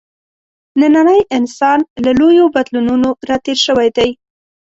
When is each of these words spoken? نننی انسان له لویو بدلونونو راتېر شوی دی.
نننی 0.79 1.21
انسان 1.37 1.79
له 2.03 2.11
لویو 2.19 2.45
بدلونونو 2.55 3.09
راتېر 3.29 3.57
شوی 3.65 3.89
دی. 3.97 4.09